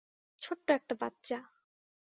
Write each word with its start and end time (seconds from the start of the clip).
ছোট্ট 0.41 0.67
একটা 0.71 0.93
বাচ্চা। 0.95 1.37